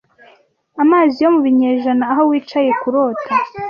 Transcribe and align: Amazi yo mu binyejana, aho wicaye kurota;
Amazi 0.83 1.17
yo 1.23 1.29
mu 1.33 1.39
binyejana, 1.45 2.03
aho 2.11 2.21
wicaye 2.29 2.69
kurota; 2.81 3.31